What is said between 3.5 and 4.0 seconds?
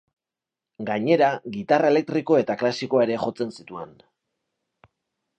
zituen.